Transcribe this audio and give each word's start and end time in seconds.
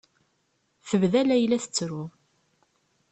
Tebda 0.87 1.21
Layla 1.23 1.57
tettru. 1.63 2.03